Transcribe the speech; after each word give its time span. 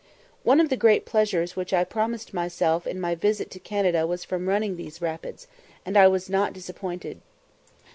One 0.41 0.59
of 0.59 0.69
the 0.69 0.77
great 0.77 1.05
pleasures 1.05 1.55
which 1.55 1.73
I 1.73 1.83
promised 1.83 2.33
myself 2.33 2.87
in 2.87 2.99
my 2.99 3.13
visit 3.13 3.51
to 3.51 3.59
Canada 3.59 4.07
was 4.07 4.23
from 4.23 4.49
running 4.49 4.75
these 4.75 4.99
rapids, 4.99 5.45
and 5.85 5.95
I 5.95 6.07
was 6.07 6.27
not 6.27 6.53
disappointed. 6.53 7.21